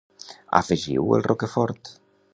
[0.59, 1.97] Afegiu el roquefort.